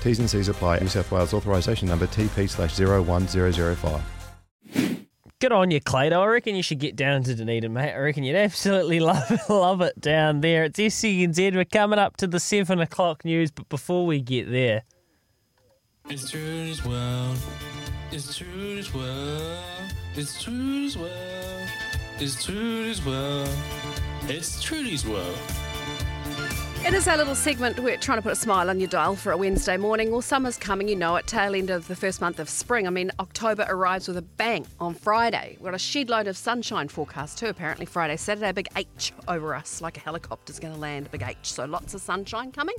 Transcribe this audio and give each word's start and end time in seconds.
T's 0.00 0.18
and 0.18 0.28
C's 0.30 0.48
apply. 0.48 0.78
New 0.78 0.88
South 0.88 1.10
Wales 1.12 1.34
authorisation 1.34 1.88
number 1.88 2.06
TP 2.06 2.48
slash 2.48 2.78
01005. 2.78 4.02
Good 5.40 5.52
on 5.52 5.70
you, 5.70 5.80
Clado. 5.80 6.20
I 6.20 6.26
reckon 6.26 6.54
you 6.54 6.62
should 6.62 6.80
get 6.80 6.96
down 6.96 7.22
to 7.22 7.34
Dunedin, 7.34 7.72
mate. 7.72 7.94
I 7.94 7.98
reckon 7.98 8.24
you'd 8.24 8.36
absolutely 8.36 9.00
love 9.00 9.30
it, 9.30 9.40
love 9.48 9.80
it 9.80 9.98
down 9.98 10.42
there. 10.42 10.64
It's 10.64 10.78
SENZ. 10.78 11.54
We're 11.54 11.64
coming 11.64 11.98
up 11.98 12.18
to 12.18 12.26
the 12.26 12.38
7 12.38 12.78
o'clock 12.78 13.24
news, 13.24 13.50
but 13.50 13.68
before 13.70 14.04
we 14.04 14.20
get 14.20 14.50
there... 14.50 14.82
It's 16.10 16.30
Trudy's 16.30 16.84
well. 16.84 17.34
It's 18.12 18.36
Trudy's 18.36 18.92
well. 18.92 19.62
It's 20.14 20.42
Trudy's 20.42 20.98
well. 20.98 21.68
It's 22.18 22.44
Trudy's 22.44 23.04
world. 23.06 23.48
It's 24.24 24.62
Trudy's 24.62 25.06
world. 25.06 25.38
It 26.82 26.94
is 26.94 27.06
our 27.06 27.18
little 27.18 27.34
segment. 27.34 27.78
We're 27.78 27.98
trying 27.98 28.16
to 28.18 28.22
put 28.22 28.32
a 28.32 28.36
smile 28.36 28.70
on 28.70 28.80
your 28.80 28.88
dial 28.88 29.14
for 29.14 29.32
a 29.32 29.36
Wednesday 29.36 29.76
morning. 29.76 30.10
Well, 30.10 30.22
summer's 30.22 30.56
coming, 30.56 30.88
you 30.88 30.96
know 30.96 31.14
it, 31.16 31.26
tail 31.26 31.54
end 31.54 31.68
of 31.68 31.86
the 31.88 31.94
first 31.94 32.22
month 32.22 32.40
of 32.40 32.48
spring. 32.48 32.86
I 32.86 32.90
mean, 32.90 33.12
October 33.20 33.66
arrives 33.68 34.08
with 34.08 34.16
a 34.16 34.22
bang 34.22 34.66
on 34.80 34.94
Friday. 34.94 35.58
We've 35.60 35.66
got 35.66 35.74
a 35.74 35.78
shed 35.78 36.08
load 36.08 36.26
of 36.26 36.38
sunshine 36.38 36.88
forecast 36.88 37.36
too, 37.36 37.46
apparently, 37.46 37.84
Friday, 37.84 38.16
Saturday. 38.16 38.50
Big 38.52 38.68
H 38.76 39.12
over 39.28 39.54
us, 39.54 39.82
like 39.82 39.98
a 39.98 40.00
helicopter's 40.00 40.58
going 40.58 40.72
to 40.72 40.80
land, 40.80 41.10
big 41.10 41.22
H. 41.22 41.36
So 41.42 41.66
lots 41.66 41.92
of 41.92 42.00
sunshine 42.00 42.50
coming. 42.50 42.76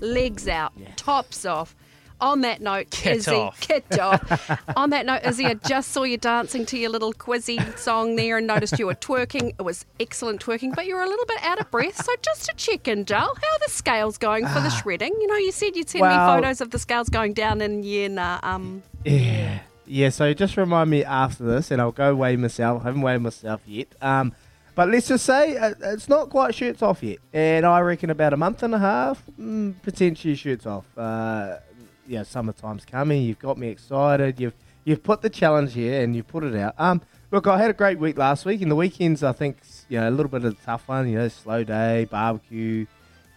Legs 0.00 0.48
out, 0.48 0.72
tops 0.96 1.46
off. 1.46 1.76
On 2.24 2.40
that 2.40 2.62
note, 2.62 2.88
Kit 2.90 3.18
Izzy, 3.18 3.34
off. 3.34 3.60
kit 3.60 3.84
off. 4.00 4.58
On 4.76 4.88
that 4.90 5.04
note, 5.04 5.20
Izzy, 5.24 5.44
I 5.44 5.54
just 5.54 5.90
saw 5.90 6.04
you 6.04 6.16
dancing 6.16 6.64
to 6.66 6.78
your 6.78 6.88
little 6.88 7.12
quizzy 7.12 7.58
song 7.78 8.16
there 8.16 8.38
and 8.38 8.46
noticed 8.46 8.78
you 8.78 8.86
were 8.86 8.94
twerking. 8.94 9.50
It 9.58 9.62
was 9.62 9.84
excellent 10.00 10.42
twerking, 10.42 10.74
but 10.74 10.86
you 10.86 10.94
were 10.94 11.02
a 11.02 11.06
little 11.06 11.26
bit 11.26 11.42
out 11.42 11.60
of 11.60 11.70
breath. 11.70 12.02
So 12.02 12.12
just 12.22 12.46
to 12.46 12.54
check 12.56 12.88
in, 12.88 13.04
Joel, 13.04 13.18
how 13.20 13.26
are 13.26 13.58
the 13.66 13.70
scales 13.70 14.16
going 14.16 14.46
for 14.46 14.60
the 14.60 14.70
shredding? 14.70 15.12
You 15.20 15.26
know, 15.26 15.36
you 15.36 15.52
said 15.52 15.76
you'd 15.76 15.90
send 15.90 16.04
me 16.04 16.14
photos 16.14 16.62
of 16.62 16.70
the 16.70 16.78
scales 16.78 17.10
going 17.10 17.34
down 17.34 17.60
in 17.60 17.82
Yena. 17.82 18.42
Um, 18.42 18.82
Yeah. 19.04 19.58
Yeah, 19.86 20.08
so 20.08 20.32
just 20.32 20.56
remind 20.56 20.88
me 20.88 21.04
after 21.04 21.44
this, 21.44 21.70
and 21.70 21.78
I'll 21.78 21.92
go 21.92 22.14
weigh 22.14 22.36
myself. 22.36 22.80
I 22.80 22.84
haven't 22.86 23.02
weighed 23.02 23.20
myself 23.20 23.60
yet. 23.66 23.88
Um, 24.00 24.32
but 24.74 24.88
let's 24.88 25.08
just 25.08 25.24
say 25.26 25.56
uh, 25.56 25.74
it's 25.82 26.08
not 26.08 26.30
quite 26.30 26.54
shirts 26.54 26.82
off 26.82 27.02
yet. 27.02 27.18
And 27.32 27.64
I 27.66 27.80
reckon 27.80 28.08
about 28.10 28.32
a 28.32 28.36
month 28.36 28.62
and 28.62 28.74
a 28.74 28.78
half, 28.78 29.22
mm, 29.38 29.74
potentially 29.82 30.34
shirts 30.36 30.66
off. 30.66 30.86
Uh, 30.96 31.58
yeah, 32.06 32.22
summertime's 32.22 32.84
coming. 32.84 33.22
You've 33.22 33.38
got 33.38 33.58
me 33.58 33.68
excited. 33.68 34.40
You've 34.40 34.54
you've 34.84 35.02
put 35.02 35.22
the 35.22 35.30
challenge 35.30 35.72
here 35.74 36.02
and 36.02 36.14
you've 36.14 36.28
put 36.28 36.44
it 36.44 36.54
out. 36.54 36.74
Um, 36.78 37.02
look, 37.30 37.46
I 37.46 37.58
had 37.58 37.70
a 37.70 37.74
great 37.74 37.98
week 37.98 38.18
last 38.18 38.44
week. 38.44 38.60
In 38.62 38.68
the 38.68 38.76
weekends, 38.76 39.22
I 39.22 39.32
think 39.32 39.58
you 39.88 40.00
know 40.00 40.08
a 40.08 40.10
little 40.10 40.30
bit 40.30 40.44
of 40.44 40.52
a 40.52 40.64
tough 40.64 40.88
one. 40.88 41.08
You 41.08 41.18
know, 41.18 41.28
slow 41.28 41.64
day, 41.64 42.06
barbecue, 42.10 42.86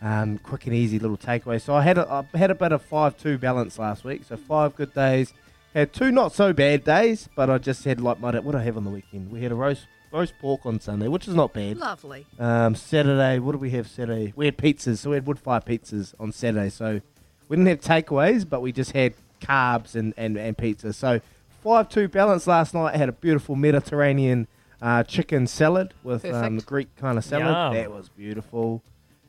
um, 0.01 0.37
quick 0.39 0.65
and 0.65 0.75
easy 0.75 0.99
little 0.99 1.17
takeaway. 1.17 1.61
So 1.61 1.73
I 1.73 1.81
had 1.81 1.97
a, 1.97 2.25
I 2.33 2.37
had 2.37 2.51
a 2.51 2.55
bit 2.55 2.71
of 2.71 2.81
five 2.81 3.17
two 3.17 3.37
balance 3.37 3.79
last 3.79 4.03
week. 4.03 4.23
So 4.27 4.37
five 4.37 4.75
good 4.75 4.93
days. 4.93 5.33
Had 5.73 5.93
two 5.93 6.11
not 6.11 6.33
so 6.33 6.53
bad 6.53 6.83
days, 6.83 7.29
but 7.35 7.49
I 7.49 7.57
just 7.57 7.83
had 7.83 8.01
like 8.01 8.19
my 8.19 8.31
what 8.39 8.53
did 8.53 8.55
I 8.55 8.63
have 8.63 8.77
on 8.77 8.83
the 8.83 8.89
weekend. 8.89 9.31
We 9.31 9.43
had 9.43 9.51
a 9.51 9.55
roast 9.55 9.85
roast 10.11 10.33
pork 10.39 10.65
on 10.65 10.79
Sunday, 10.79 11.07
which 11.07 11.27
is 11.27 11.35
not 11.35 11.53
bad. 11.53 11.77
lovely. 11.77 12.25
Um, 12.39 12.75
Saturday, 12.75 13.39
what 13.39 13.51
did 13.53 13.61
we 13.61 13.71
have 13.71 13.87
Saturday? 13.87 14.33
We 14.35 14.45
had 14.45 14.57
pizzas, 14.57 14.99
so 14.99 15.11
we 15.11 15.17
had 15.17 15.27
wood 15.27 15.39
fire 15.39 15.61
pizzas 15.61 16.13
on 16.19 16.31
Saturday. 16.31 16.69
So 16.69 17.01
we 17.47 17.57
didn't 17.57 17.67
have 17.67 17.81
takeaways, 17.81 18.47
but 18.47 18.61
we 18.61 18.71
just 18.71 18.91
had 18.91 19.13
carbs 19.41 19.95
and, 19.95 20.13
and, 20.17 20.37
and 20.37 20.57
pizza. 20.57 20.93
So 20.93 21.21
5 21.63 21.89
2 21.89 22.07
balance 22.07 22.47
last 22.47 22.73
night. 22.73 22.93
I 22.95 22.97
had 22.97 23.09
a 23.09 23.13
beautiful 23.13 23.55
Mediterranean 23.55 24.47
uh, 24.81 25.03
chicken 25.03 25.47
salad 25.47 25.93
with 26.03 26.23
um, 26.25 26.31
Perfect. 26.31 26.65
Greek 26.65 26.95
kind 26.95 27.17
of 27.17 27.23
salad. 27.25 27.47
Yum. 27.47 27.73
That 27.73 27.91
was 27.91 28.09
beautiful. 28.09 28.83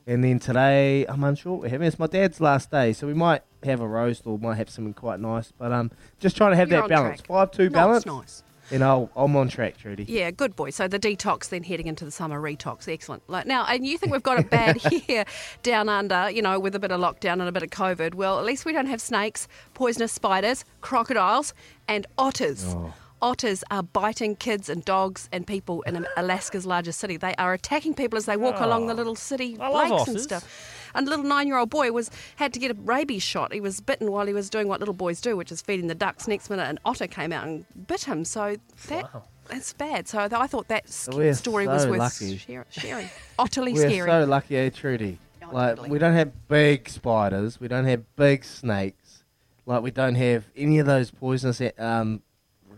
And 0.07 0.23
then 0.23 0.39
today, 0.39 1.05
I'm 1.05 1.23
unsure 1.23 1.53
what 1.53 1.61
we're 1.61 1.69
having. 1.69 1.87
It's 1.87 1.99
my 1.99 2.07
dad's 2.07 2.41
last 2.41 2.71
day, 2.71 2.93
so 2.93 3.05
we 3.05 3.13
might 3.13 3.43
have 3.63 3.79
a 3.79 3.87
roast 3.87 4.25
or 4.25 4.39
might 4.39 4.55
have 4.55 4.69
something 4.69 4.93
quite 4.93 5.19
nice. 5.19 5.51
But 5.51 5.71
um, 5.71 5.91
just 6.19 6.35
trying 6.35 6.51
to 6.51 6.55
have 6.57 6.69
You're 6.69 6.81
that 6.81 6.89
balance. 6.89 7.21
5 7.21 7.51
2 7.51 7.63
Nice, 7.63 7.71
balance. 7.71 8.05
nice. 8.05 8.43
And 8.71 8.83
I'll, 8.83 9.09
I'm 9.15 9.35
on 9.35 9.49
track, 9.49 9.77
Trudy. 9.77 10.05
Yeah, 10.07 10.31
good 10.31 10.55
boy. 10.55 10.69
So 10.69 10.87
the 10.87 10.99
detox 10.99 11.49
then 11.49 11.63
heading 11.63 11.87
into 11.87 12.05
the 12.05 12.11
summer 12.11 12.39
retox. 12.39 12.87
Excellent. 12.91 13.27
Like 13.29 13.45
now, 13.45 13.65
and 13.65 13.85
you 13.85 13.97
think 13.97 14.11
we've 14.11 14.23
got 14.23 14.39
it 14.39 14.49
bad 14.49 14.77
here 14.81 15.25
down 15.63 15.89
under, 15.89 16.29
you 16.29 16.41
know, 16.41 16.59
with 16.59 16.75
a 16.75 16.79
bit 16.79 16.91
of 16.91 16.99
lockdown 17.01 17.33
and 17.33 17.43
a 17.43 17.51
bit 17.51 17.63
of 17.63 17.69
COVID. 17.69 18.13
Well, 18.13 18.39
at 18.39 18.45
least 18.45 18.65
we 18.65 18.73
don't 18.73 18.87
have 18.87 19.01
snakes, 19.01 19.47
poisonous 19.73 20.11
spiders, 20.11 20.65
crocodiles, 20.81 21.53
and 21.87 22.05
otters. 22.17 22.65
Oh. 22.67 22.93
Otters 23.21 23.65
are 23.69 23.83
biting 23.83 24.37
kids 24.37 24.69
and 24.69 24.85
dogs 24.85 25.27
and 25.33 25.45
people 25.45 25.81
in 25.81 26.07
Alaska's 26.15 26.65
largest 26.65 26.99
city. 26.99 27.17
They 27.17 27.35
are 27.35 27.53
attacking 27.53 27.95
people 27.95 28.17
as 28.17 28.25
they 28.25 28.37
walk 28.37 28.61
along 28.61 28.87
the 28.87 28.93
oh. 28.93 28.97
little 28.97 29.15
city 29.15 29.57
I 29.59 29.69
lakes 29.69 30.07
and 30.07 30.21
stuff. 30.21 30.78
And 30.95 31.07
a 31.07 31.09
little 31.09 31.25
nine-year-old 31.25 31.69
boy 31.69 31.91
was 31.91 32.09
had 32.37 32.53
to 32.53 32.59
get 32.59 32.71
a 32.71 32.73
rabies 32.73 33.23
shot. 33.23 33.53
He 33.53 33.61
was 33.61 33.79
bitten 33.81 34.11
while 34.11 34.25
he 34.27 34.33
was 34.33 34.49
doing 34.49 34.67
what 34.67 34.79
little 34.79 34.93
boys 34.93 35.21
do, 35.21 35.35
which 35.37 35.51
is 35.51 35.61
feeding 35.61 35.87
the 35.87 35.95
ducks. 35.95 36.27
Next 36.27 36.49
minute, 36.49 36.63
an 36.69 36.79
otter 36.85 37.07
came 37.07 37.31
out 37.31 37.45
and 37.47 37.65
bit 37.87 38.03
him. 38.03 38.25
So 38.25 38.55
that 38.87 39.09
that's 39.47 39.73
bad. 39.73 40.07
So 40.07 40.27
I 40.31 40.47
thought 40.47 40.67
that 40.67 40.85
s- 40.85 41.09
We're 41.11 41.33
story 41.33 41.67
was 41.67 41.87
worth 41.87 41.99
lucky. 41.99 42.37
share- 42.37 42.65
sharing. 42.71 43.09
Utterly 43.37 43.73
We're 43.73 43.89
scary. 43.89 44.09
so 44.09 44.25
lucky, 44.25 44.57
eh, 44.57 44.69
Trudy? 44.69 45.17
Yeah, 45.41 45.47
Like 45.47 45.69
totally. 45.71 45.89
we 45.89 45.99
don't 45.99 46.13
have 46.13 46.47
big 46.47 46.87
spiders, 46.89 47.59
we 47.59 47.67
don't 47.67 47.85
have 47.85 48.03
big 48.15 48.43
snakes, 48.45 49.23
like 49.65 49.81
we 49.81 49.89
don't 49.91 50.15
have 50.15 50.45
any 50.55 50.77
of 50.79 50.85
those 50.85 51.09
poisonous 51.11 51.61
um, 51.79 52.21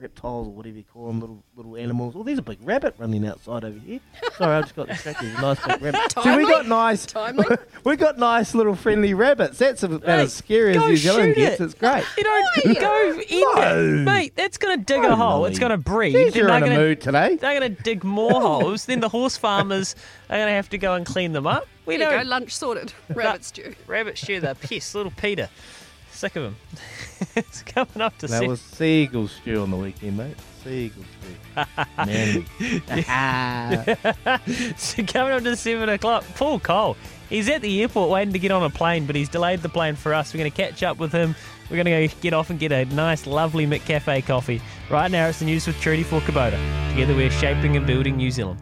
reptiles 0.02 0.48
or 0.48 0.52
whatever 0.52 0.78
you 0.78 0.84
call 0.84 1.08
them, 1.08 1.20
little 1.22 1.44
little 1.56 1.76
animals. 1.78 2.14
Oh, 2.18 2.24
there's 2.24 2.40
a 2.40 2.42
big 2.42 2.58
rabbit 2.64 2.96
running 2.98 3.26
outside 3.26 3.64
over 3.64 3.78
here. 3.80 4.00
Sorry, 4.38 4.56
I 4.56 4.62
just 4.62 4.76
got 4.76 4.88
distracted. 4.88 5.34
Nice 5.34 5.66
big 5.66 5.82
rabbit. 5.82 6.12
See, 6.24 6.36
we 6.38 6.44
got 6.44 6.68
nice, 6.68 7.08
we 7.86 7.96
got 7.96 8.18
nice 8.18 8.56
little 8.56 8.76
friendly 8.76 9.14
rabbits. 9.14 9.60
That's 9.60 9.84
about 9.84 10.02
Mate, 10.02 10.10
as 10.22 10.34
scary 10.34 10.72
as 10.72 10.78
go 10.78 10.88
New 10.88 10.98
Zealand 10.98 11.36
shoot 11.36 11.42
gets. 11.42 11.62
It's 11.62 11.74
great. 11.74 12.04
You 12.18 12.24
don't 12.24 12.80
go 12.80 13.12
end 13.18 13.24
it. 13.30 14.04
Mate, 14.06 14.34
that's 14.36 14.58
going 14.58 14.78
to 14.80 14.84
dig 14.86 15.00
a 15.04 15.10
No, 15.10 15.16
hole. 15.16 15.46
It's 15.46 15.60
going 15.60 15.72
to 15.72 15.78
breed. 15.78 16.14
Jeez, 16.16 16.36
you're 16.36 16.48
in 16.50 16.56
a 16.56 16.60
gonna- 16.60 16.76
mood 16.76 17.02
today. 17.02 17.36
They're 17.38 17.60
going 17.60 17.76
to 17.76 17.82
dig 17.84 18.04
more 18.04 18.40
holes. 18.42 18.86
Then 18.86 19.00
the 19.00 19.10
horse 19.10 19.38
farmers 19.38 19.96
are 20.30 20.38
going 20.38 20.48
to 20.48 20.54
have 20.54 20.70
to 20.70 20.78
go 20.78 20.94
and 20.96 21.06
clean 21.06 21.34
them 21.34 21.48
up. 21.48 21.68
We 21.86 21.98
there 21.98 22.12
don't. 22.12 22.24
go, 22.24 22.30
lunch 22.30 22.52
sorted. 22.56 22.94
Rabbit 23.10 23.44
stew. 23.44 23.74
Rabbit 23.88 24.18
stew, 24.18 24.40
the 24.40 24.56
piss, 24.56 24.94
little 24.96 25.12
Peter. 25.18 25.50
Sick 26.12 26.36
of 26.36 26.44
him. 26.44 26.56
it's 27.36 27.64
coming 27.64 28.02
up 28.02 28.18
to 28.20 28.28
That 28.28 28.40
se- 28.40 28.48
was 28.48 28.62
seagull 28.62 29.28
stew 29.28 29.62
on 29.62 29.72
the 29.72 29.78
weekend, 29.78 30.18
mate. 30.18 30.36
Seagull 30.64 31.04
stew. 31.20 31.64
Man. 31.98 32.46
so 34.78 35.04
coming 35.04 35.34
up 35.34 35.44
to 35.44 35.56
seven 35.56 35.90
o'clock. 35.90 36.24
Paul 36.36 36.60
Cole. 36.60 36.98
He's 37.30 37.48
at 37.50 37.62
the 37.62 37.82
airport 37.82 38.10
waiting 38.10 38.34
to 38.34 38.40
get 38.40 38.52
on 38.52 38.62
a 38.64 38.70
plane, 38.70 39.06
but 39.06 39.16
he's 39.16 39.30
delayed 39.30 39.62
the 39.62 39.70
plane 39.70 39.96
for 39.96 40.14
us. 40.14 40.34
We're 40.34 40.40
going 40.40 40.52
to 40.52 40.58
catch 40.58 40.84
up 40.84 40.98
with 40.98 41.14
him. 41.14 41.34
We're 41.70 41.82
going 41.82 41.86
to 41.86 42.08
go 42.08 42.14
get 42.22 42.34
off 42.34 42.50
and 42.50 42.60
get 42.60 42.74
a 42.74 42.84
nice, 42.86 43.26
lovely 43.26 43.66
McCafe 43.66 44.26
coffee. 44.26 44.62
Right 44.90 45.10
now, 45.10 45.28
it's 45.28 45.40
the 45.40 45.46
news 45.46 45.66
with 45.66 45.80
Trudy 45.80 46.04
for 46.04 46.20
Kubota. 46.20 46.60
Together, 46.92 47.16
we're 47.16 47.32
shaping 47.32 47.78
and 47.78 47.88
building 47.88 48.18
New 48.18 48.32
Zealand. 48.32 48.60